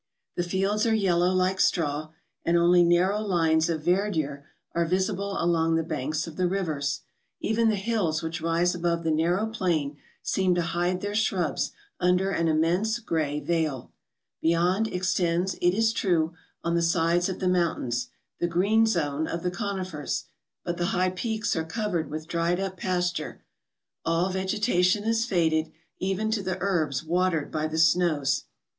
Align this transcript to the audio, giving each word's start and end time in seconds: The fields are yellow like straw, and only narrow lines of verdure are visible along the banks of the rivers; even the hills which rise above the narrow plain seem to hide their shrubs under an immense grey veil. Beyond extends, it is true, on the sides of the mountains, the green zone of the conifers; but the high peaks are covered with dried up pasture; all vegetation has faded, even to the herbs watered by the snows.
The 0.35 0.41
fields 0.41 0.87
are 0.87 0.95
yellow 0.95 1.31
like 1.31 1.59
straw, 1.59 2.09
and 2.43 2.57
only 2.57 2.83
narrow 2.83 3.21
lines 3.21 3.69
of 3.69 3.83
verdure 3.83 4.43
are 4.73 4.83
visible 4.87 5.35
along 5.39 5.75
the 5.75 5.83
banks 5.83 6.25
of 6.25 6.37
the 6.37 6.47
rivers; 6.47 7.01
even 7.39 7.69
the 7.69 7.75
hills 7.75 8.23
which 8.23 8.41
rise 8.41 8.73
above 8.73 9.03
the 9.03 9.11
narrow 9.11 9.45
plain 9.45 9.97
seem 10.23 10.55
to 10.55 10.63
hide 10.63 11.01
their 11.01 11.13
shrubs 11.13 11.71
under 11.99 12.31
an 12.31 12.47
immense 12.47 12.97
grey 12.97 13.39
veil. 13.39 13.91
Beyond 14.41 14.87
extends, 14.87 15.53
it 15.61 15.75
is 15.75 15.93
true, 15.93 16.33
on 16.63 16.73
the 16.73 16.81
sides 16.81 17.29
of 17.29 17.37
the 17.39 17.47
mountains, 17.47 18.07
the 18.39 18.47
green 18.47 18.87
zone 18.87 19.27
of 19.27 19.43
the 19.43 19.51
conifers; 19.51 20.25
but 20.65 20.77
the 20.77 20.87
high 20.97 21.11
peaks 21.11 21.55
are 21.55 21.63
covered 21.63 22.09
with 22.09 22.27
dried 22.27 22.59
up 22.59 22.75
pasture; 22.77 23.43
all 24.03 24.31
vegetation 24.31 25.03
has 25.03 25.25
faded, 25.25 25.71
even 25.99 26.31
to 26.31 26.41
the 26.41 26.57
herbs 26.59 27.03
watered 27.03 27.51
by 27.51 27.67
the 27.67 27.77
snows. 27.77 28.45